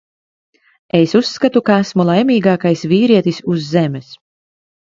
[0.99, 4.13] Es uzskatu, ka esmu laimīgākais vīrietis uz Zemes.